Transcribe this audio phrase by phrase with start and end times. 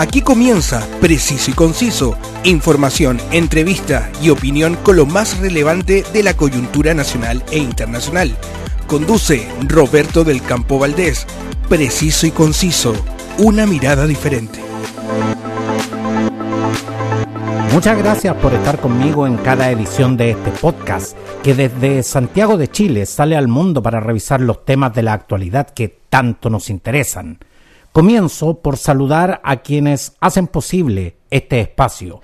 [0.00, 6.32] Aquí comienza Preciso y Conciso, información, entrevista y opinión con lo más relevante de la
[6.32, 8.34] coyuntura nacional e internacional.
[8.86, 11.26] Conduce Roberto del Campo Valdés.
[11.68, 12.94] Preciso y Conciso,
[13.36, 14.58] una mirada diferente.
[17.74, 22.68] Muchas gracias por estar conmigo en cada edición de este podcast, que desde Santiago de
[22.68, 27.38] Chile sale al mundo para revisar los temas de la actualidad que tanto nos interesan.
[27.92, 32.20] Comienzo por saludar a quienes hacen posible este espacio.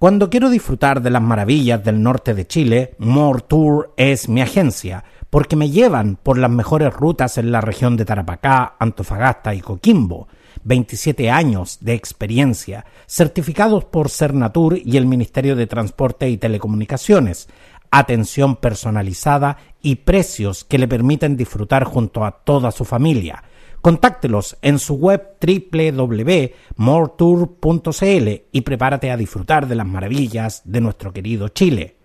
[0.00, 5.04] Cuando quiero disfrutar de las maravillas del norte de Chile, More Tour es mi agencia,
[5.30, 10.26] porque me llevan por las mejores rutas en la región de Tarapacá, Antofagasta y Coquimbo
[10.64, 17.48] 27 años de experiencia, certificados por Cernatur y el Ministerio de Transporte y Telecomunicaciones,
[17.92, 23.44] atención personalizada y precios que le permiten disfrutar junto a toda su familia.
[23.80, 31.48] Contáctelos en su web www.moretour.cl y prepárate a disfrutar de las maravillas de nuestro querido
[31.48, 31.96] Chile.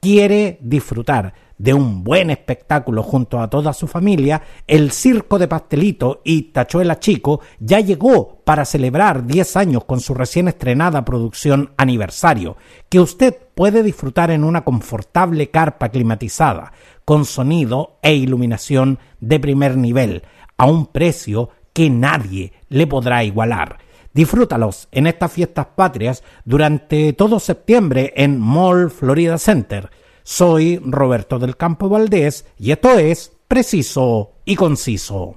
[0.00, 6.20] ¿Quiere disfrutar de un buen espectáculo junto a toda su familia, el Circo de Pastelito
[6.24, 12.56] y Tachuela Chico ya llegó para celebrar 10 años con su recién estrenada producción Aniversario,
[12.88, 16.72] que usted puede disfrutar en una confortable carpa climatizada,
[17.04, 20.22] con sonido e iluminación de primer nivel,
[20.56, 23.78] a un precio que nadie le podrá igualar.
[24.12, 29.90] Disfrútalos en estas fiestas patrias durante todo septiembre en Mall Florida Center
[30.24, 35.36] soy Roberto del Campo Valdés y esto es Preciso y Conciso.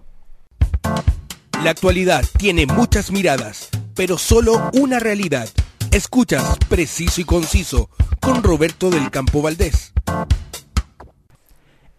[1.62, 5.50] La actualidad tiene muchas miradas, pero solo una realidad.
[5.92, 7.90] Escuchas Preciso y Conciso
[8.22, 9.92] con Roberto del Campo Valdés.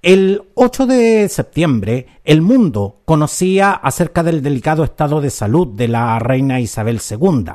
[0.00, 6.16] El 8 de septiembre, el mundo conocía acerca del delicado estado de salud de la
[6.20, 7.46] reina Isabel II.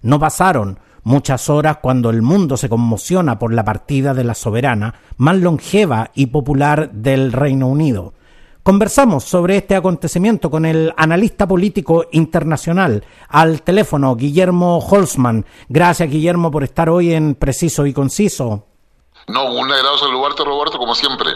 [0.00, 4.94] No pasaron muchas horas cuando el mundo se conmociona por la partida de la soberana
[5.18, 8.14] más longeva y popular del Reino Unido.
[8.62, 15.44] Conversamos sobre este acontecimiento con el analista político internacional al teléfono Guillermo Holzman.
[15.68, 18.71] Gracias Guillermo por estar hoy en Preciso y Conciso.
[19.28, 21.30] No, un agrado saludarte Roberto como siempre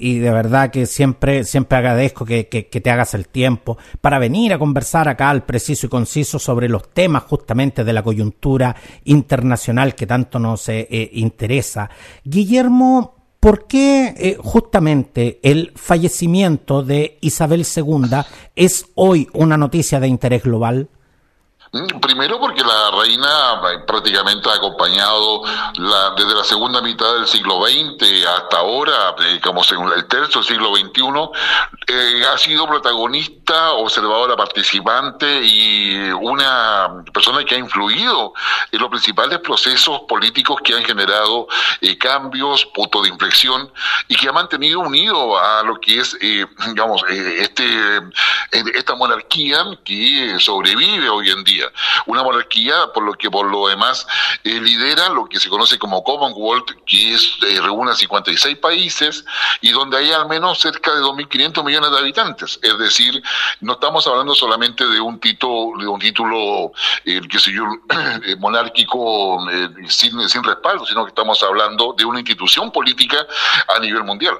[0.00, 4.58] y de verdad que siempre, siempre agradezco que, te hagas el tiempo para venir a
[4.58, 8.74] conversar acá al preciso y conciso sobre los temas justamente de la coyuntura
[9.04, 11.90] internacional que tanto nos eh, eh, interesa.
[12.24, 18.22] Guillermo, ¿por qué eh, justamente el fallecimiento de Isabel II
[18.56, 20.88] es hoy una noticia de interés global?
[21.72, 25.42] Mm, primero porque la reina eh, prácticamente ha acompañado
[25.76, 30.40] la, desde la segunda mitad del siglo XX hasta ahora, eh, como según el tercio
[30.40, 31.30] del siglo XXI,
[31.86, 38.32] eh, ha sido protagonista, observadora participante y una persona que ha influido
[38.72, 41.46] en los principales procesos políticos que han generado
[42.00, 43.72] cambios, puntos de inflexión
[44.08, 47.64] y que ha mantenido unido a lo que es, digamos, este,
[48.50, 51.59] esta monarquía que sobrevive hoy en día.
[52.06, 54.06] Una monarquía, por lo que por lo demás
[54.44, 59.24] eh, lidera lo que se conoce como Commonwealth, que es, eh, reúne 56 países
[59.60, 62.58] y donde hay al menos cerca de 2.500 millones de habitantes.
[62.62, 63.22] Es decir,
[63.60, 66.72] no estamos hablando solamente de un título, de un título
[67.04, 67.64] eh, que sé yo,
[68.24, 69.38] eh, monárquico
[69.88, 73.26] sin, sin respaldo, sino que estamos hablando de una institución política
[73.68, 74.38] a nivel mundial.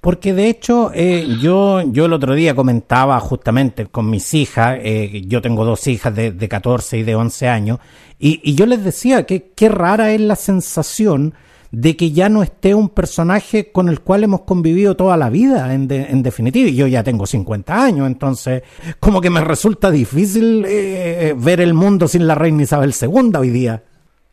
[0.00, 5.22] Porque de hecho, eh, yo, yo el otro día comentaba justamente con mis hijas, eh,
[5.26, 7.78] yo tengo dos hijas de, de 14 y de 11 años,
[8.18, 11.34] y, y yo les decía que qué rara es la sensación
[11.70, 15.74] de que ya no esté un personaje con el cual hemos convivido toda la vida,
[15.74, 16.68] en, en definitiva.
[16.68, 18.62] Y yo ya tengo 50 años, entonces
[19.00, 23.50] como que me resulta difícil eh, ver el mundo sin la reina Isabel II hoy
[23.50, 23.82] día.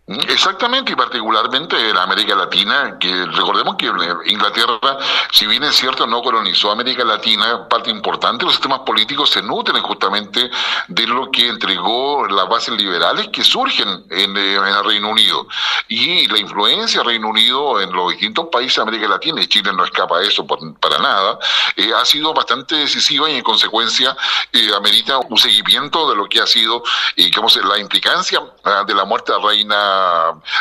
[0.07, 3.87] Exactamente, y particularmente en América Latina, que recordemos que
[4.27, 4.99] Inglaterra,
[5.31, 9.41] si bien es cierto, no colonizó América Latina, parte importante de los sistemas políticos se
[9.41, 10.51] nutren justamente
[10.89, 15.47] de lo que entregó las bases liberales que surgen en, el Reino Unido.
[15.87, 19.73] Y la influencia del Reino Unido en los distintos países de América Latina, y Chile
[19.73, 21.39] no escapa a eso para nada,
[21.77, 24.15] eh, ha sido bastante decisiva y en consecuencia
[24.53, 26.83] eh, amerita un seguimiento de lo que ha sido,
[27.17, 29.94] digamos, la implicancia ah, de la muerte de la reina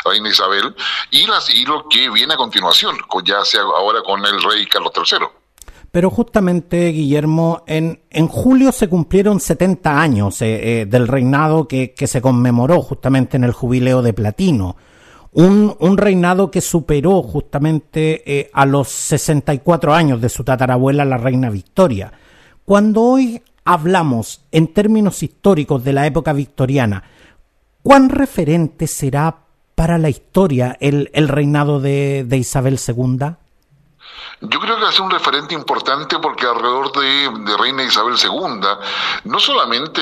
[0.05, 0.75] reina Isabel
[1.11, 4.91] y, las, y lo que viene a continuación, ya sea ahora con el rey Carlos
[4.95, 5.27] III.
[5.95, 11.93] Pero justamente, Guillermo, en, en julio se cumplieron 70 años eh, eh, del reinado que,
[11.93, 14.75] que, se conmemoró justamente en el jubileo de platino.
[15.31, 21.17] Un, un reinado que superó justamente eh, a los 64 años de su tatarabuela, la
[21.17, 22.11] reina Victoria.
[22.65, 27.03] Cuando hoy hablamos en términos históricos de la época victoriana,
[27.85, 29.45] ¿cuán referente será
[29.75, 33.35] para la historia el, reinado de, de Isabel II?
[34.41, 38.67] Yo creo que va a ser un referente importante porque alrededor de, Reina Isabel II,
[39.23, 40.01] no solamente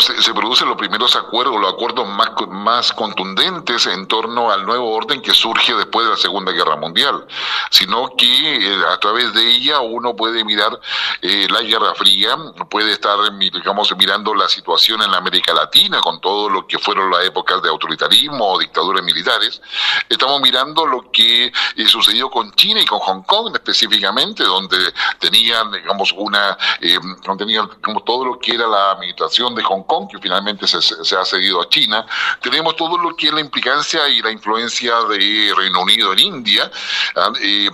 [0.00, 5.20] se, producen los primeros acuerdos, los acuerdos más, más contundentes en torno al nuevo orden
[5.20, 7.26] que surge después de la Segunda Guerra Mundial,
[7.70, 10.80] sino que eh, a través de ella uno puede mirar
[11.20, 12.38] eh, la Guerra Fría,
[12.70, 17.10] puede estar, digamos, mirando la situación en la América Latina con todo lo que fueron
[17.10, 19.60] las épocas de autoritarismo o dictaduras militares.
[20.08, 24.92] Estamos mirando lo que eh, sucedió con China y con Hong Kong, especialmente específicamente, donde
[25.18, 26.98] tenían, digamos, una, eh,
[27.36, 31.16] tenían como todo lo que era la administración de Hong Kong, que finalmente se, se,
[31.16, 32.06] ha cedido a China.
[32.40, 36.70] Tenemos todo lo que es la implicancia y la influencia de Reino Unido en India.
[37.16, 37.32] ¿ah?
[37.40, 37.68] Eh,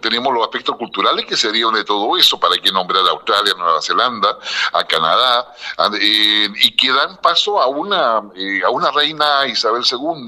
[0.00, 3.54] tenemos los aspectos culturales que se dieron de todo eso, para que nombrar a Australia,
[3.56, 4.38] Nueva Zelanda,
[4.72, 5.90] a Canadá, ¿ah?
[6.00, 10.26] eh, y que dan paso a una, eh, a una reina Isabel II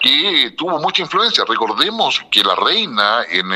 [0.00, 1.44] que tuvo mucha influencia.
[1.46, 3.48] Recordemos que la reina en,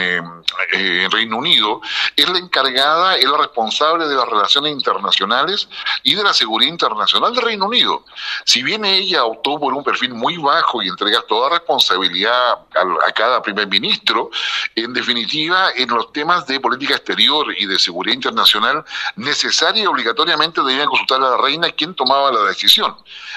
[0.71, 1.81] en Reino Unido,
[2.17, 5.69] es la encargada, es la responsable de las relaciones internacionales
[6.03, 8.05] y de la seguridad internacional del Reino Unido.
[8.45, 13.43] Si bien ella optó por un perfil muy bajo y entrega toda responsabilidad a, cada
[13.43, 14.31] primer ministro,
[14.75, 18.85] en definitiva, en los temas de política exterior y de seguridad internacional,
[19.17, 22.97] necesaria y obligatoriamente debían consultar a la reina quien tomaba la decisión.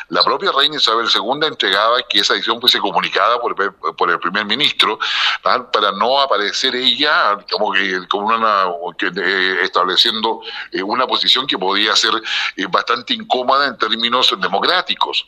[0.10, 3.56] La propia reina Isabel II entregaba que esa decisión fuese comunicada por,
[3.95, 5.00] por el primer ministro
[5.42, 7.15] para no aparecer ella
[7.52, 8.66] como que como una
[9.02, 10.42] eh, estableciendo
[10.72, 12.14] eh, una posición que podía ser
[12.56, 15.28] eh, bastante incómoda en términos democráticos,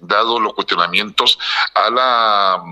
[0.00, 1.38] dado los cuestionamientos
[1.74, 2.62] a la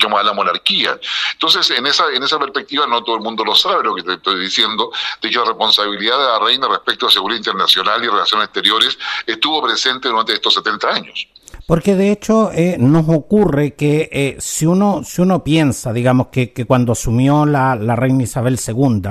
[0.00, 0.98] como a la monarquía.
[1.32, 4.14] Entonces, en esa, en esa perspectiva, no todo el mundo lo sabe lo que te
[4.14, 4.90] estoy diciendo,
[5.20, 9.62] de que la responsabilidad de la reina respecto a seguridad internacional y relaciones exteriores estuvo
[9.62, 11.28] presente durante estos 70 años.
[11.66, 16.52] Porque de hecho eh, nos ocurre que eh, si, uno, si uno piensa, digamos, que,
[16.52, 19.02] que cuando asumió la, la, reina Isabel II,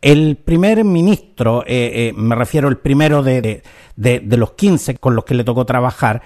[0.00, 3.62] el primer ministro, eh, me refiero el primero de,
[3.96, 6.22] de, los 15 con los que le tocó trabajar,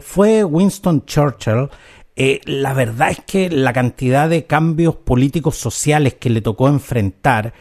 [0.00, 1.68] fue Winston Churchill,
[2.46, 7.52] la verdad es que la cantidad de cambios políticos sociales que le tocó enfrentar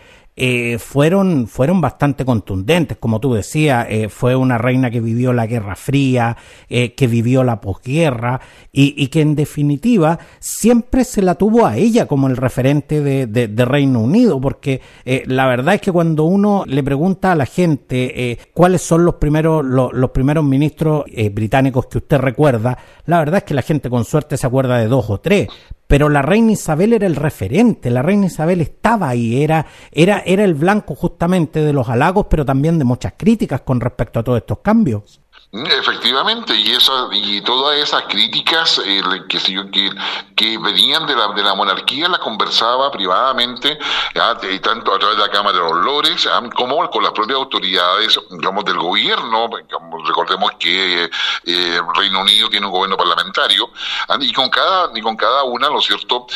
[0.41, 2.97] eh, fueron, fueron bastante contundentes.
[2.97, 6.37] Como tú decías, eh, fue una reina que vivió la Guerra Fría,
[6.69, 8.39] eh, que vivió la posguerra
[8.71, 13.99] y, que en definitiva siempre se la tuvo a ella como el referente de, Reino
[13.99, 14.81] Unido, porque
[15.25, 19.65] la verdad es que cuando uno le pregunta a la gente cuáles son los primeros,
[19.65, 24.37] los primeros ministros británicos que usted recuerda, la verdad es que la gente con suerte
[24.37, 25.49] se acuerda de dos o tres,
[25.89, 30.43] pero la reina Isabel era el referente, la reina Isabel estaba ahí, era, era, era
[30.43, 34.37] el blanco justamente de los halagos, pero también de muchas críticas con respecto a todos
[34.37, 35.19] estos cambios.
[35.51, 39.39] Efectivamente, y eso, y todas esas críticas eh, que,
[39.71, 39.91] que,
[40.35, 43.79] que, venían de la, de la monarquía las conversaba privadamente,
[44.61, 48.63] tanto a través de la Cámara de los Lores, como con las propias autoridades, digamos,
[48.63, 49.49] del gobierno.
[50.05, 51.09] recordemos que
[51.45, 53.71] eh, Reino Unido tiene un gobierno parlamentario,
[54.19, 56.27] y con cada, y con cada una, ¿no cierto?,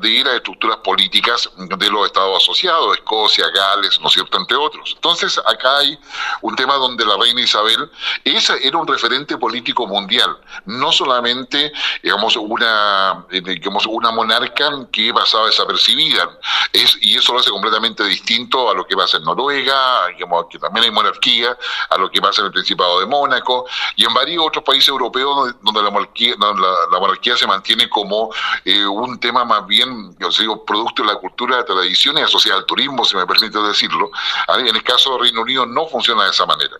[0.00, 4.92] de las estructuras políticas de los estados asociados, Escocia, Gales, ¿no cierto?, entre otros.
[4.94, 5.98] Entonces, acá hay
[6.40, 7.90] un tema donde la reina Isabel
[8.24, 15.12] esa era un referente político mundial, no solamente, digamos, una, eh, digamos, una monarca que
[15.12, 16.38] pasaba desapercibida,
[16.72, 20.58] es, y eso lo hace completamente distinto a lo que pasa en Noruega, digamos, que
[20.58, 21.56] también hay monarquía,
[21.90, 23.66] a lo que pasa en el Principado de Mónaco,
[23.96, 28.30] y en varios otros países europeos donde la monarquía, la, monarquía se mantiene como
[28.64, 33.04] eh, un tema más bien, digo, producto de la cultura, de tradiciones asociada al turismo,
[33.04, 34.10] si me permite decirlo.
[34.48, 36.76] En el caso del Reino Unido no funciona de esa manera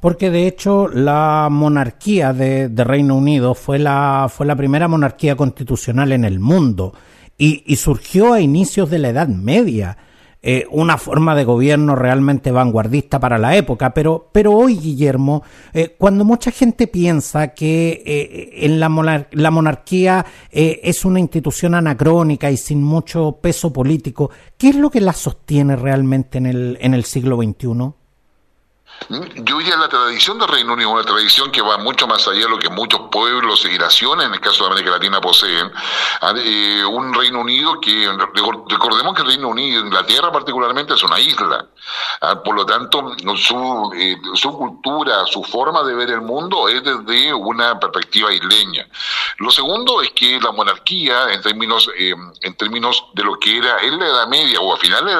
[0.00, 6.12] porque de hecho la monarquía de, Reino Unido fue la, fue la primera monarquía constitucional
[6.12, 6.94] en el mundo
[7.36, 9.96] y, surgió a inicios de la Edad Media.
[10.40, 15.96] Eh, una forma de gobierno realmente vanguardista para la época, pero, pero hoy, Guillermo, eh,
[15.98, 22.56] cuando mucha gente piensa que eh, en la, la monarquía es una institución anacrónica y
[22.56, 27.04] sin mucho peso político, ¿qué es lo que la sostiene realmente en el, en el
[27.04, 27.97] siglo XXI?
[29.08, 32.48] Yo ya la tradición del Reino Unido, una tradición que va mucho más allá de
[32.48, 35.72] lo que muchos pueblos y naciones, en el caso de América Latina, poseen.
[36.20, 38.06] Ah, eh, un Reino Unido que,
[38.68, 41.66] recordemos que el Reino Unido, Inglaterra particularmente, es una isla.
[42.20, 46.82] Ah, por lo tanto, su, eh, su cultura, su forma de ver el mundo es
[46.82, 48.86] desde una perspectiva isleña.
[49.38, 53.78] Lo segundo es que la monarquía, en términos, eh, en términos de lo que era
[53.80, 55.14] en la Edad Media, o a finales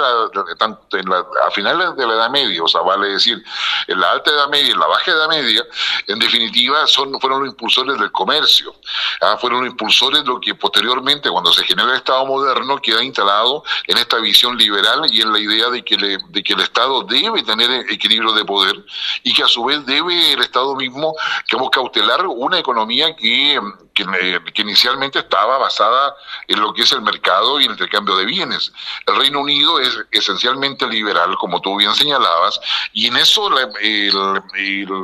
[0.92, 3.42] de la, a finales de la Edad Media, o sea, vale decir,
[3.86, 5.64] en la alta edad media y en la baja edad media,
[6.06, 8.74] en definitiva son, fueron los impulsores del comercio,
[9.20, 9.36] ¿ah?
[9.40, 13.62] fueron los impulsores de lo que posteriormente, cuando se genera el Estado moderno, queda instalado
[13.86, 17.42] en esta visión liberal y en la idea de que, de que el Estado debe
[17.42, 18.74] tener equilibrio de poder
[19.22, 21.14] y que a su vez debe el Estado mismo
[21.46, 23.60] que cautelar una economía que
[24.04, 26.14] que, inicialmente estaba basada
[26.46, 28.72] en lo que es el mercado y el intercambio de bienes.
[29.06, 32.60] El Reino Unido es esencialmente liberal, como tú bien señalabas,
[32.92, 34.96] y en eso el, el,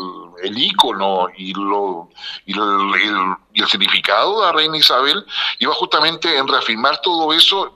[0.43, 2.11] ícono y, lo,
[2.47, 5.25] y el, y el significado de la reina Isabel
[5.59, 7.75] iba justamente en reafirmar todo eso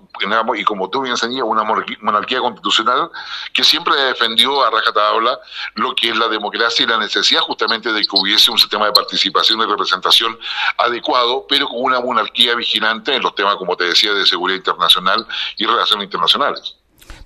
[0.56, 1.64] y como tú bien señalas, una
[2.00, 3.10] monarquía constitucional
[3.52, 5.38] que siempre defendió a rajatabla
[5.74, 8.92] lo que es la democracia y la necesidad justamente de que hubiese un sistema de
[8.92, 10.38] participación y representación
[10.78, 15.26] adecuado, pero con una monarquía vigilante en los temas, como te decía, de seguridad internacional
[15.56, 16.77] y relaciones internacionales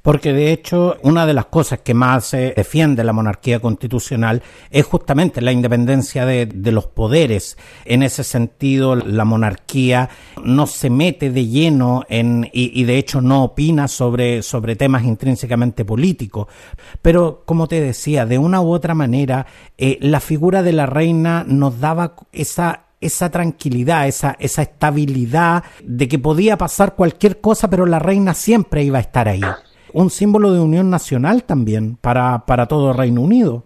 [0.02, 4.84] porque de hecho una de las cosas que más se defiende la monarquía constitucional es
[4.84, 7.56] justamente la independencia de, los poderes.
[7.84, 10.08] En ese sentido, la monarquía
[10.42, 15.84] no se mete de lleno en, y, de hecho no opina sobre, sobre temas intrínsecamente
[15.84, 16.48] políticos.
[17.02, 21.44] Pero, como te decía, de una u otra manera, eh, la figura de la reina
[21.46, 27.84] nos daba esa esa tranquilidad, esa, esa estabilidad de que podía pasar cualquier cosa, pero
[27.84, 29.42] la reina siempre iba a estar ahí
[29.92, 33.64] un símbolo de unión nacional también para, para todo Reino Unido.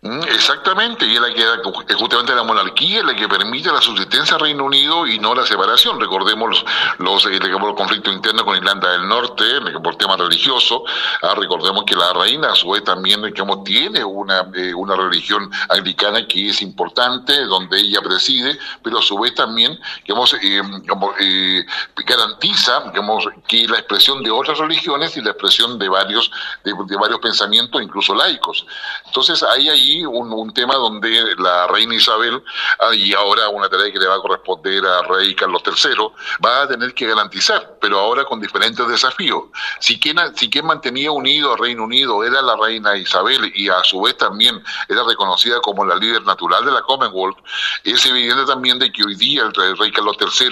[0.00, 4.64] Exactamente, y es la que justamente la monarquía la que permite la subsistencia del Reino
[4.64, 5.98] Unido y no la separación.
[5.98, 6.64] Recordemos
[6.98, 7.40] los, los, eh,
[7.76, 9.44] conflictos internos con Irlanda del Norte,
[9.82, 10.84] por tema religioso.
[11.22, 15.50] Ah, recordemos que la reina, a su vez, también digamos, tiene una, eh, una religión
[15.68, 21.66] anglicana que es importante, donde ella preside, pero a su vez también digamos, eh,
[22.06, 26.30] garantiza digamos, que la expresión de otras religiones y la expresión de varios,
[26.62, 28.64] de varios pensamientos, incluso laicos.
[29.06, 32.42] Entonces, ahí hay un, tema donde la reina Isabel,
[32.80, 36.08] ah, y ahora una tarea que le va a corresponder a rey Carlos III,
[36.44, 39.44] va a tener que garantizar, pero ahora con diferentes desafíos.
[39.80, 43.82] Si quien, si quien mantenía unido al Reino Unido era la reina Isabel y a
[43.84, 47.38] su vez también era reconocida como la líder natural de la Commonwealth,
[47.84, 50.48] es evidente también de que hoy día el rey Carlos III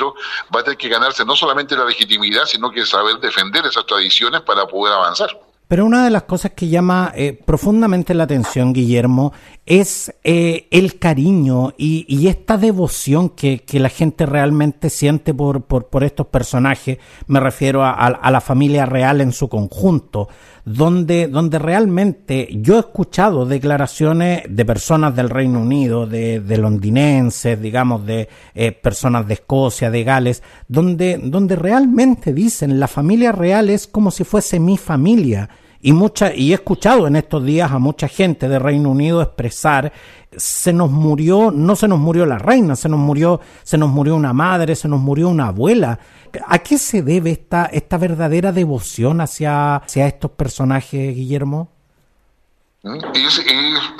[0.54, 4.42] va a tener que ganarse no solamente la legitimidad, sino que saber defender esas tradiciones
[4.42, 5.45] para poder avanzar.
[5.68, 9.32] Pero una de las cosas que llama eh, profundamente la atención, Guillermo,
[9.66, 16.28] es eh, el cariño y, esta devoción que, la gente realmente siente por, por, estos
[16.28, 16.98] personajes.
[17.26, 20.28] Me refiero a, la familia real en su conjunto,
[20.64, 28.06] donde, donde realmente yo he escuchado declaraciones de personas del Reino Unido, de, londinenses, digamos,
[28.06, 33.88] de eh, personas de Escocia, de Gales, donde, donde realmente dicen la familia real es
[33.88, 35.50] como si fuese mi familia
[35.86, 39.92] y, mucha, y he escuchado en estos días a mucha gente de Reino Unido expresar,
[40.36, 44.16] se nos murió, no se nos murió la reina, se nos murió, se nos murió
[44.16, 46.00] una madre, se nos murió una abuela.
[46.48, 51.75] ¿A qué se debe esta, esta verdadera devoción hacia, hacia estos personajes, Guillermo?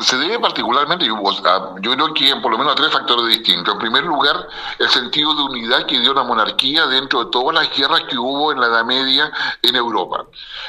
[0.01, 3.75] Se debe particularmente, yo, creo que por lo menos a tres factores distintos.
[3.75, 7.77] En primer lugar, el sentido de unidad que dio la monarquía dentro de todas las
[7.77, 10.25] guerras que hubo en la Edad Media en Europa.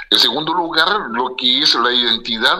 [0.09, 2.59] En segundo lugar, lo que es la identidad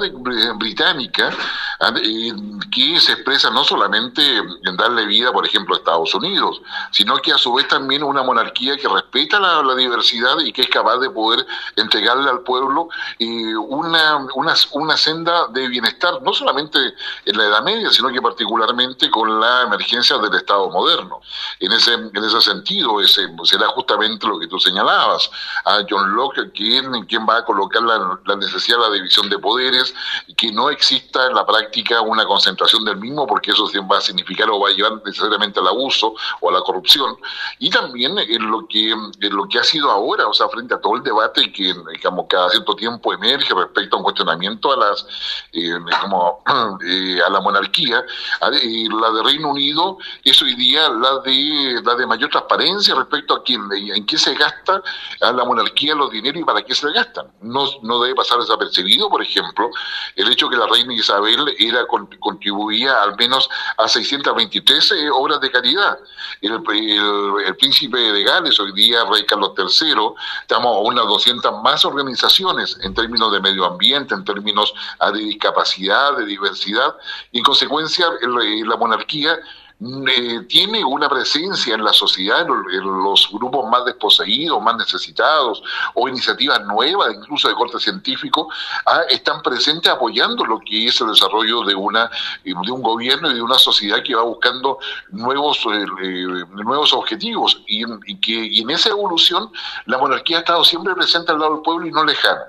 [0.56, 1.32] británica,
[1.80, 2.34] ah, eh,
[2.72, 4.22] que se expresa no solamente
[4.63, 6.62] en darle vida, por ejemplo, a Estados Unidos,
[6.92, 10.70] sino que a su vez también una monarquía que respeta la, diversidad y que es
[10.70, 12.89] capaz de poder entregarle al pueblo
[13.20, 16.80] eh, una, una, una senda de bienestar, no solamente
[17.25, 21.22] en la Edad Media, sino que particularmente con la emergencia del Estado moderno.
[21.60, 25.30] En ese, en ese sentido, ese será justamente lo que tú señalabas.
[25.66, 29.94] A John Locke, quien, quien va a colocar la, necesidad de la división de poderes,
[30.36, 34.50] que no exista en la práctica una concentración del mismo, porque eso va a significar
[34.50, 37.18] o va a llevar necesariamente al abuso o a la corrupción.
[37.60, 40.82] Y también en lo que, en lo que ha sido ahora, o sea, frente a
[40.82, 45.06] todo el debate que digamos, cada cierto tiempo emerge respecto a un cuestionamiento a las
[45.53, 46.43] eh, como
[46.86, 48.03] eh, a la monarquía,
[48.62, 53.36] y la de Reino Unido es hoy día la de la de mayor transparencia respecto
[53.36, 54.81] a quién, en qué se gasta
[55.22, 57.27] a la monarquía los dineros y para qué se gastan.
[57.41, 59.69] No, no debe pasar desapercibido, por ejemplo,
[60.15, 61.86] el hecho que la reina Isabel era
[62.19, 65.98] contribuía al menos a 623 eh, obras de caridad.
[66.41, 66.62] El,
[67.46, 69.96] el, príncipe de Gales, hoy día rey Carlos III,
[70.41, 74.74] estamos a unas 200 más organizaciones en términos de medio ambiente, en términos
[75.18, 76.96] de discapacidad, de diversidad,
[77.32, 79.38] y en consecuencia la monarquía
[79.80, 85.62] eh, tiene una presencia en la sociedad, en, los grupos más desposeídos, más necesitados,
[85.94, 88.50] o iniciativas nuevas, incluso de corte científico,
[88.88, 92.10] ah, están presentes apoyando lo que es el desarrollo de, una,
[92.44, 94.80] de un gobierno y de una sociedad que va buscando
[95.12, 99.52] nuevos, eh, eh, nuevos objetivos y, y que y en esa evolución
[99.86, 102.46] la monarquía ha estado siempre presente al lado del pueblo y no lejana.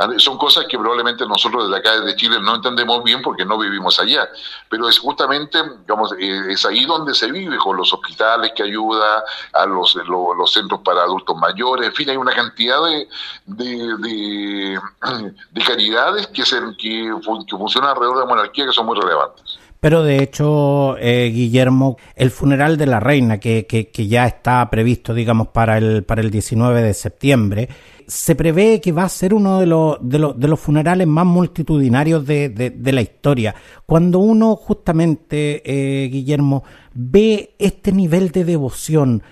[0.00, 3.58] Ah, son cosas que probablemente nosotros desde acá, desde Chile, no entendemos bien porque no
[3.58, 4.26] vivimos allá.
[4.70, 9.22] Pero es justamente, digamos, eh, es ahí donde se vive, con los hospitales que ayuda,
[9.52, 13.08] a los, los, centros para adultos mayores, en fin, hay una cantidad de,
[13.44, 17.12] de, de, caridades que, se, que,
[17.46, 19.58] que funcionan alrededor de la monarquía que son muy relevantes.
[19.80, 24.68] Pero de hecho, eh, Guillermo, el funeral de la reina, que, que, que, ya está
[24.68, 27.68] previsto, digamos, para el, para el 19 de septiembre,
[28.06, 31.24] se prevé que va a ser uno de los, de los, de los funerales más
[31.24, 33.54] multitudinarios de, de, la historia.
[33.86, 39.22] Cuando uno justamente, eh, Guillermo, ve este nivel de devoción,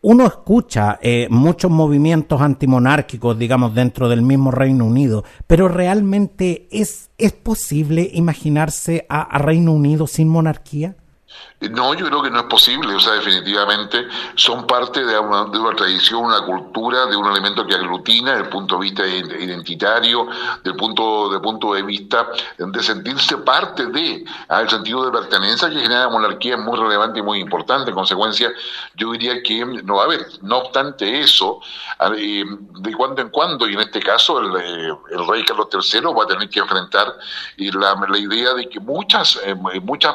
[0.00, 7.10] uno escucha eh, muchos movimientos antimonárquicos, digamos, dentro del mismo Reino Unido, pero realmente es,
[7.18, 10.96] es posible imaginarse a Reino Unido sin monarquía?
[11.60, 16.26] No, yo creo que no es posible, o sea, definitivamente son parte de una, tradición,
[16.26, 20.28] una cultura, de un elemento que aglutina desde el punto de vista identitario,
[20.62, 25.68] del punto, de punto de vista de sentirse parte de, ah, el sentido de pertenencia
[25.68, 27.90] que genera la monarquía es muy relevante y muy importante.
[27.90, 28.52] En consecuencia,
[28.94, 30.26] yo diría que no va a haber.
[30.42, 31.60] No obstante eso,
[31.98, 35.66] ah, eh, de cuando en cuando, y en este caso el, eh, el rey Carlos
[35.72, 37.16] III va a tener que enfrentar
[37.56, 40.14] la, la idea de que muchas, eh, muchas,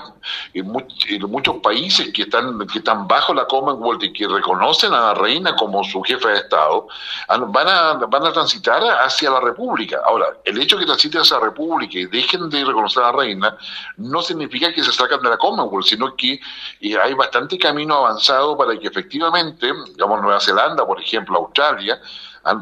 [1.33, 5.55] muchos países que están, que están bajo la Commonwealth y que reconocen a la reina
[5.55, 6.87] como su jefe de Estado,
[7.27, 9.99] van a, van a transitar hacia la República.
[10.05, 13.17] Ahora, el hecho de que transiten hacia la República y dejen de reconocer a la
[13.17, 13.57] reina
[13.97, 16.39] no significa que se sacan de la Commonwealth, sino que
[16.81, 21.99] eh, hay bastante camino avanzado para que efectivamente, digamos Nueva Zelanda, por ejemplo, Australia,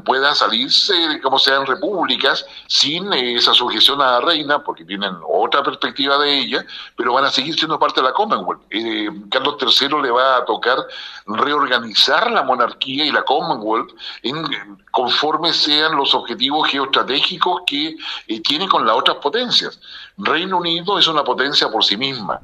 [0.05, 5.63] puedan salirse, como sean repúblicas, sin eh, esa sujeción a la reina, porque tienen otra
[5.63, 8.61] perspectiva de ella, pero van a seguir siendo parte de la Commonwealth.
[8.69, 10.77] Eh, Carlos III le va a tocar
[11.25, 13.91] reorganizar la monarquía y la Commonwealth
[14.21, 14.45] en,
[14.91, 17.95] conforme sean los objetivos geoestratégicos que
[18.27, 19.79] eh, tiene con las otras potencias.
[20.17, 22.39] Reino Unido es una potencia por sí misma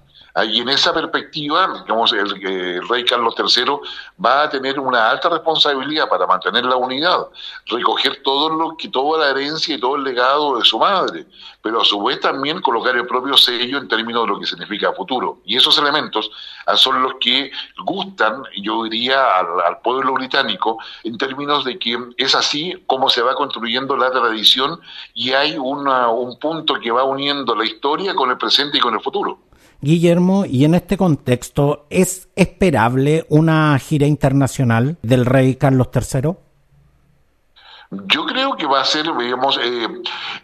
[0.46, 3.80] y en esa perspectiva, digamos, el, rey Carlos III
[4.24, 7.28] va a tener una alta responsabilidad para mantener la unidad,
[7.66, 11.26] recoger todo lo que toda la herencia y todo el legado de su madre,
[11.62, 14.94] pero a su vez también colocar el propio sello en términos de lo que significa
[14.94, 15.40] futuro.
[15.44, 16.30] Y esos elementos
[16.66, 17.52] ah, son los que
[17.84, 23.36] gustan, yo diría, al, pueblo británico en términos de que es así como se va
[23.36, 24.80] construyendo la tradición
[25.14, 29.02] y hay un punto que va uniendo la historia con el presente y con el
[29.02, 29.47] futuro.
[29.82, 36.32] Guillermo, y en este contexto, ¿es esperable una gira internacional del rey Carlos III?
[37.92, 39.88] Yo creo que va a ser, digamos, eh,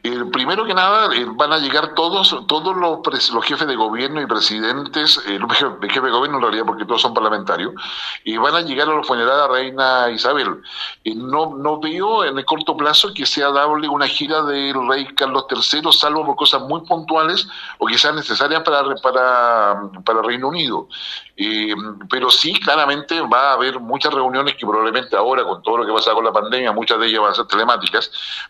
[0.04, 4.26] el primero que nada, eh, van a llegar todos todos los, jefes de gobierno y
[4.26, 7.74] presidentes, eh, los jefes de gobierno en realidad, porque todos son parlamentarios,
[8.24, 10.62] y van a llegar a los funerales de reina Isabel.
[11.06, 15.46] no, no veo en el corto plazo que sea dable una gira del rey Carlos
[15.50, 20.88] III, salvo por cosas muy puntuales o sean necesarias para, para, para Reino Unido.
[22.10, 25.94] pero sí, claramente va a haber muchas reuniones que probablemente ahora, con todo lo que
[25.94, 27.93] pasa con la pandemia, muchas de ellas van a ser telemáticas,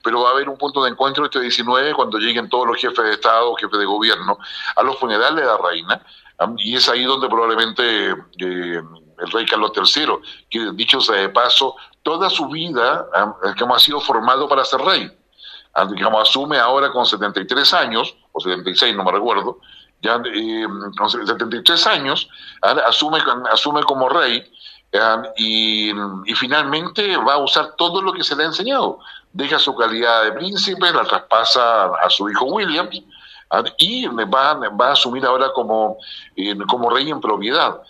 [0.04, 3.04] pero va a haber un punto de encuentro este 19 cuando lleguen todos los jefes
[3.04, 4.38] de Estado, jefes de gobierno,
[4.76, 6.02] a los funerales de la reina,
[6.58, 8.82] y es ahí donde probablemente eh,
[9.20, 10.08] el rey Carlos III,
[10.50, 15.12] que dicho sea de paso, toda su vida ha sido formado para ser rey.
[15.90, 19.60] Digamos, asume ahora con 73 años, o 76, no me recuerdo,
[20.02, 22.30] ya eh, con 73 años,
[22.62, 23.20] asume,
[23.52, 24.44] asume como rey
[25.38, 25.92] y,
[26.36, 29.00] finalmente va a usar todo lo que se le ha enseñado.
[29.34, 32.88] Deja su calidad de príncipe, la traspasa a su hijo William
[33.78, 35.98] y va, va, a asumir ahora como,
[36.68, 37.82] como rey en propiedad.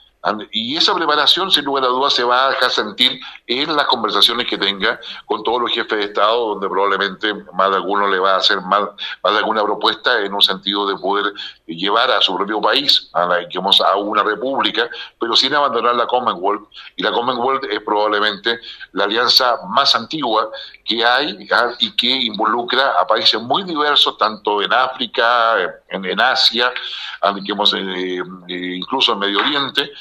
[0.52, 4.48] Y esa preparación, sin lugar a dudas, se va a dejar sentir en las conversaciones
[4.48, 8.36] que tenga con todos los jefes de Estado, donde probablemente más de alguno le va
[8.36, 8.84] a hacer más,
[9.22, 11.34] más de alguna propuesta en un sentido de poder
[11.66, 16.06] llevar a su propio país a, la, digamos, a una república, pero sin abandonar la
[16.08, 16.68] Commonwealth.
[16.96, 18.60] Y la Commonwealth es probablemente
[18.92, 20.50] la alianza más antigua
[20.84, 21.48] que hay
[21.80, 26.72] y que involucra a países muy diversos, tanto en África, en, en Asia,
[27.36, 29.92] digamos, eh, eh, incluso en Medio Oriente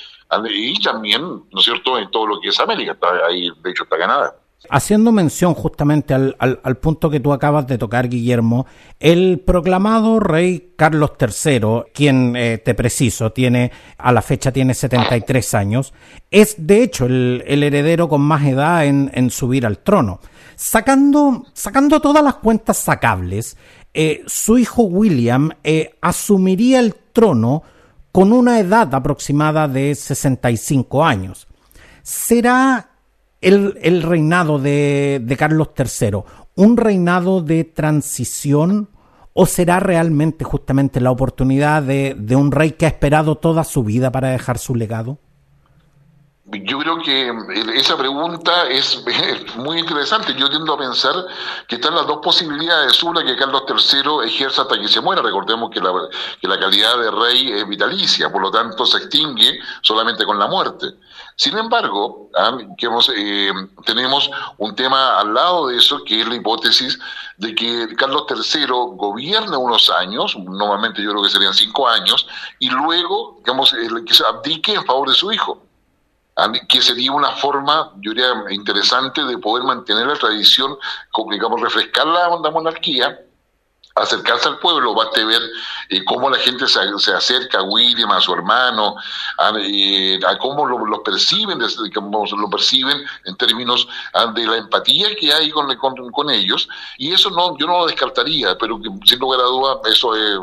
[0.49, 3.85] y también, ¿no es cierto?, en todo lo que es América, está ahí, de hecho,
[3.85, 4.35] está Canadá.
[4.71, 8.67] Haciendo mención justamente al, al, punto que tú acabas de tocar, Guillermo,
[9.01, 15.55] el proclamado rey Carlos III, quien, eh, te preciso, tiene, a la fecha tiene 73
[15.55, 15.93] años,
[16.31, 20.21] es de hecho el, heredero con más edad en, en, subir al trono.
[20.55, 23.57] Sacando, sacando todas las cuentas sacables,
[23.95, 27.63] eh, su hijo William eh, asumiría el trono
[28.11, 31.47] con una edad aproximada de 65 años.
[32.03, 32.92] ¿Será
[33.43, 36.23] el, reinado de, Carlos III
[36.55, 38.89] un reinado de transición
[39.33, 43.83] o será realmente justamente la oportunidad de, de un rey que ha esperado toda su
[43.83, 45.19] vida para dejar su legado?
[46.61, 47.33] Yo creo que
[47.75, 49.03] esa pregunta es,
[49.57, 50.35] muy interesante.
[50.35, 51.15] Yo tiendo a pensar
[51.67, 53.03] que están las dos posibilidades.
[53.03, 55.23] Una, que Carlos III ejerza hasta que se muera.
[55.23, 55.91] Recordemos que la,
[56.41, 60.47] que la calidad de rey es vitalicia, por lo tanto se extingue solamente con la
[60.47, 60.89] muerte.
[61.37, 62.59] Sin embargo, ah,
[63.17, 63.53] eh,
[63.87, 66.99] tenemos un tema al lado de eso, que es la hipótesis
[67.39, 72.27] de que Carlos III gobierne unos años, normalmente yo creo que serían cinco años,
[72.59, 75.72] y luego, digamos, que abdique en favor de su hijo
[76.69, 80.77] que sería una forma, yo diría, interesante de poder mantener la tradición,
[81.31, 83.19] digamos, refrescar la, monarquía,
[83.95, 85.43] acercarse al pueblo, basta ver
[85.91, 86.81] eh, cómo la gente se,
[87.13, 88.97] acerca a William, a su hermano,
[89.37, 91.61] a, eh, cómo lo, perciben,
[91.95, 95.77] cómo lo perciben en términos ah, de la empatía que hay con,
[96.11, 96.67] con, ellos,
[96.97, 100.39] y eso no, yo no lo descartaría, pero sin lugar a dudas, eso eh,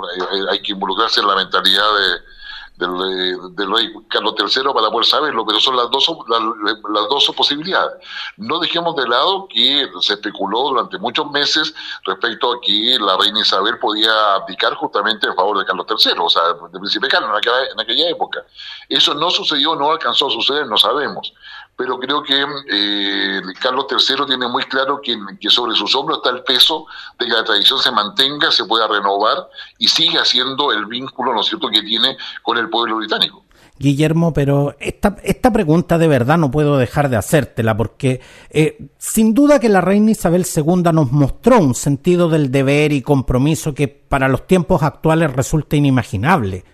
[0.51, 2.38] hay que involucrarse en la mentalidad de
[2.79, 7.93] del, del, rey Carlos III para poder saberlo, pero son las dos, las, dos posibilidades.
[8.37, 11.73] No dejemos de lado que se especuló durante muchos meses
[12.05, 16.29] respecto a que la reina Isabel podía abdicar justamente en favor de Carlos III, o
[16.29, 18.45] sea, del príncipe Carlos en en aquella época.
[18.87, 21.33] Eso no sucedió, no alcanzó a suceder, no sabemos
[21.79, 25.17] pero creo que eh, Carlos III tiene muy claro que,
[25.49, 26.85] sobre sus hombros está el peso
[27.17, 31.39] de que la tradición se mantenga, se pueda renovar y siga siendo el vínculo, ¿no
[31.39, 33.45] es cierto?, que tiene con el pueblo británico.
[33.77, 39.33] Guillermo, pero esta, esta pregunta de verdad no puedo dejar de hacértela porque eh, sin
[39.33, 43.87] duda que la reina Isabel II nos mostró un sentido del deber y compromiso que
[43.87, 46.65] para los tiempos actuales resulta inimaginable.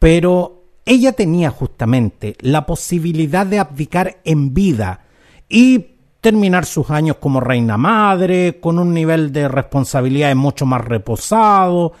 [0.00, 0.59] Pero
[0.90, 5.04] ella tenía justamente la posibilidad de abdicar en vida
[5.48, 5.86] y
[6.20, 11.92] terminar sus años como reina madre, con un nivel de responsabilidades mucho más reposado,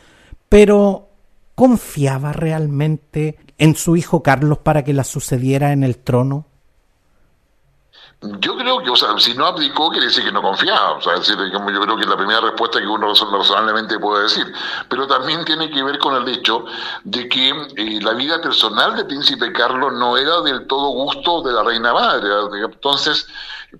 [0.48, 1.08] pero
[1.54, 6.46] ¿confiaba realmente en su hijo Carlos para que la sucediera en el trono?
[8.22, 10.92] Yo creo que, o sea, si no abdicó, quiere decir que no confiaba.
[10.92, 14.52] O sea, yo creo que es la primera respuesta que uno razonablemente puede decir.
[14.90, 16.66] Pero también tiene que ver con el hecho
[17.04, 21.52] de que eh, la vida personal de Príncipe Carlos no era del todo gusto de
[21.54, 22.28] la reina madre.
[22.62, 23.26] Entonces,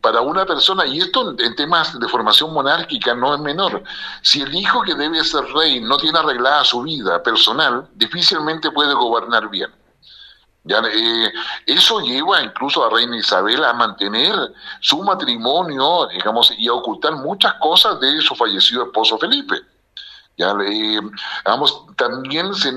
[0.00, 3.82] para una persona, y esto en temas de formación monárquica no es menor,
[4.22, 8.94] si el hijo que debe ser rey no tiene arreglada su vida personal, difícilmente puede
[8.94, 9.70] gobernar bien.
[10.64, 11.32] Ya, eh,
[11.66, 14.34] eso lleva incluso a Reina Isabel a mantener
[14.80, 19.56] su matrimonio, digamos, y a ocultar muchas cosas de su fallecido esposo Felipe.
[20.36, 21.00] Ya, eh,
[21.96, 22.72] también se,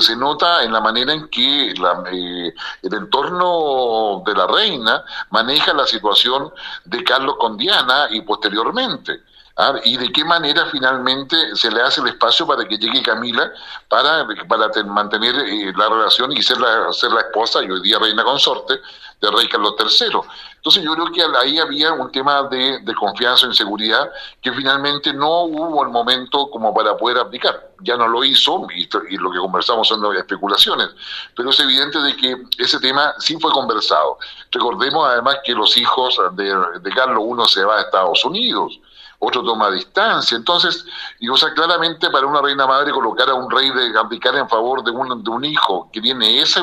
[0.00, 5.86] se, nota en la manera en que eh, el entorno de la reina maneja la
[5.86, 6.52] situación
[6.84, 9.22] de Carlos con Diana y posteriormente.
[9.56, 9.74] ¿Ah?
[9.84, 13.50] y de qué manera finalmente se le hace el espacio para que llegue Camila
[13.88, 17.98] para, para mantener eh, la relación y ser la, ser la esposa y hoy día
[17.98, 18.80] reina consorte
[19.20, 20.20] de rey Carlos III.
[20.56, 24.10] Entonces yo creo que ahí había un tema de, de confianza en seguridad
[24.42, 27.70] que finalmente no hubo el momento como para poder aplicar.
[27.80, 30.88] Ya no lo hizo y, lo que conversamos son especulaciones,
[31.34, 34.18] pero es evidente de que ese tema sí fue conversado.
[34.50, 38.80] Recordemos además que los hijos de, de Carlos uno se va a Estados Unidos
[39.18, 40.36] otro toma distancia.
[40.36, 40.84] Entonces,
[41.20, 44.48] y o sea, claramente para una reina madre colocar a un rey de abdicar en
[44.48, 46.60] favor de un, de un hijo que tiene ese,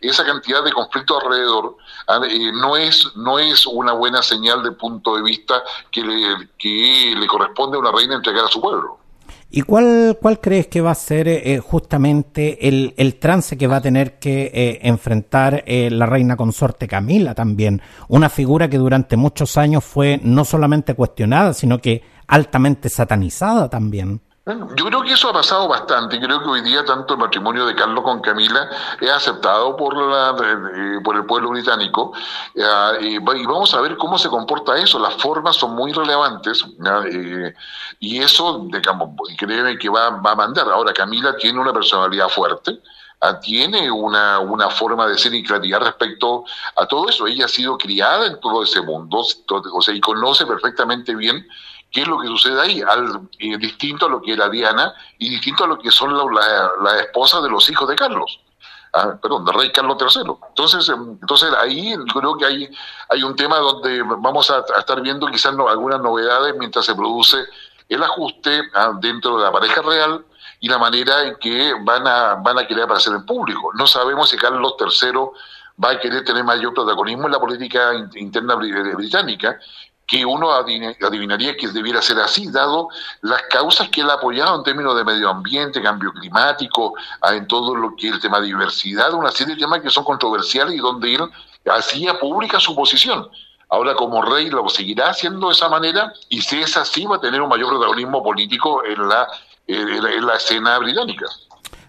[0.00, 1.76] esa cantidad de conflicto alrededor,
[2.28, 7.14] eh, no, es, no es una buena señal de punto de vista que le, que
[7.16, 9.01] le corresponde a una reina entregar a su pueblo.
[9.54, 13.76] ¿Y cuál, cuál crees que va a ser eh, justamente el, el, trance que va
[13.76, 17.82] a tener que eh, enfrentar eh, la reina consorte Camila también?
[18.08, 24.22] Una figura que durante muchos años fue no solamente cuestionada, sino que altamente satanizada también.
[24.44, 26.18] Yo creo que eso ha pasado bastante.
[26.18, 28.68] Creo que hoy día tanto el matrimonio de Carlos con Camila
[29.00, 30.34] es aceptado por, la,
[31.04, 32.12] por el pueblo británico
[33.00, 34.98] y vamos a ver cómo se comporta eso.
[34.98, 36.64] Las formas son muy relevantes
[38.00, 40.68] y eso, digamos, créeme que va, va a mandar.
[40.68, 42.80] Ahora, Camila tiene una personalidad fuerte
[43.20, 47.28] ah, tiene una, una, forma de ser y claridad respecto a todo eso.
[47.28, 49.18] Ella ha sido criada en todo ese mundo,
[49.72, 51.46] o sea, y conoce perfectamente bien
[51.92, 55.28] qué es lo que sucede ahí, al, eh, distinto a lo que era Diana y
[55.28, 56.26] distinto a lo que son las
[56.82, 58.40] la, esposas de los hijos de Carlos.
[58.94, 60.32] Ah, perdón, del rey Carlos III.
[60.48, 62.68] Entonces, em, entonces ahí creo que hay,
[63.08, 67.38] hay un tema donde vamos a, estar viendo quizás algunas novedades mientras se produce
[67.88, 70.24] el ajuste ah, dentro de la pareja real
[70.60, 73.70] y la manera en que van a, van a querer aparecer en público.
[73.74, 75.20] No sabemos si Carlos III
[75.82, 79.58] va a querer tener mayor protagonismo en la política interna británica
[80.12, 82.88] que uno adivinaría que debiera ser así, dado
[83.22, 87.46] las causas que él ha apoyado en términos de medio ambiente, cambio climático, ah, en
[87.46, 90.74] todo lo que es el tema de diversidad, una serie de temas que son controversiales
[90.74, 91.22] y donde él
[91.64, 93.26] hacía pública su posición.
[93.70, 97.20] Ahora como rey lo seguirá haciendo de esa manera y si es así va a
[97.20, 99.26] tener un mayor protagonismo político en la,
[99.66, 101.24] en la escena británica.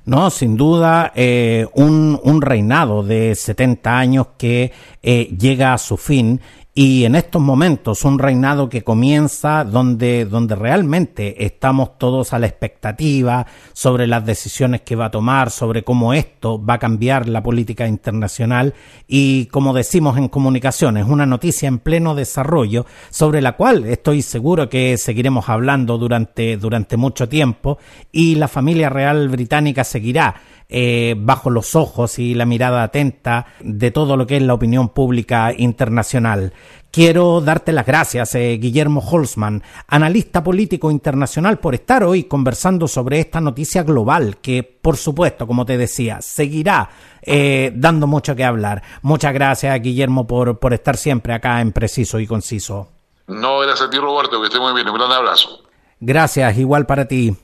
[0.05, 5.95] No, sin duda, eh, un, un, reinado de 70 años que eh, llega a su
[5.95, 6.41] fin
[6.75, 12.47] y en estos momentos un reinado que comienza donde, donde realmente estamos todos a la
[12.47, 17.43] expectativa sobre las decisiones que va a tomar, sobre cómo esto va a cambiar la
[17.43, 18.73] política internacional.
[19.07, 24.67] Y como decimos en comunicaciones, una noticia en pleno desarrollo sobre la cual estoy seguro
[24.67, 27.77] que seguiremos hablando durante, durante mucho tiempo.
[28.11, 33.91] Y la familia real británica seguirá eh, bajo los ojos y la mirada atenta de
[33.91, 36.53] todo lo que es la opinión pública internacional.
[36.91, 43.19] Quiero darte las gracias, eh, Guillermo Holzman, analista político internacional, por estar hoy conversando sobre
[43.19, 46.89] esta noticia global que, por supuesto, como te decía, seguirá
[47.23, 48.83] eh, dando mucho que hablar.
[49.01, 52.89] Muchas gracias, Guillermo, por, por estar siempre acá en Preciso y Conciso.
[53.25, 54.87] No, gracias a ti, Roberto, que esté muy bien.
[54.87, 55.63] Un gran abrazo.
[55.99, 57.35] Gracias, igual para ti.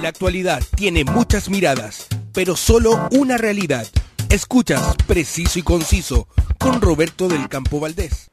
[0.00, 3.86] La actualidad tiene muchas miradas, pero solo una realidad.
[4.28, 6.26] Escuchas Preciso y Conciso
[6.58, 8.30] con Roberto del Campo Valdés.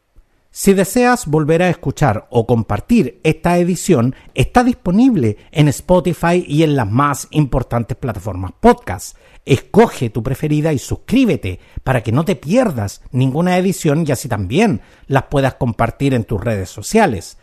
[0.50, 6.76] Si deseas volver a escuchar o compartir esta edición, está disponible en Spotify y en
[6.76, 9.16] las más importantes plataformas podcast.
[9.46, 14.82] Escoge tu preferida y suscríbete para que no te pierdas ninguna edición y así también
[15.08, 17.38] las puedas compartir en tus redes sociales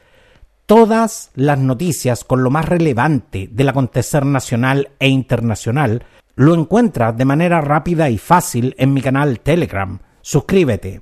[0.68, 6.04] todas las noticias con lo más relevante del acontecer nacional e internacional,
[6.36, 9.98] lo encuentras de manera rápida y fácil en mi canal Telegram.
[10.20, 11.00] Suscríbete.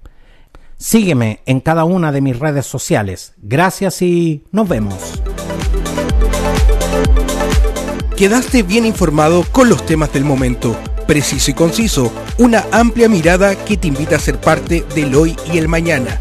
[0.76, 3.34] Sígueme en cada una de mis redes sociales.
[3.38, 5.20] Gracias y nos vemos.
[8.16, 10.76] Quedaste bien informado con los temas del momento,
[11.08, 15.58] preciso y conciso, una amplia mirada que te invita a ser parte del hoy y
[15.58, 16.20] el mañana